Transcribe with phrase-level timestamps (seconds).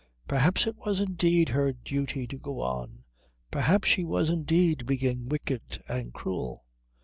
[0.27, 3.03] Perhaps it was indeed her duty to go on,
[3.51, 6.65] perhaps she was indeed being wicked and cruel.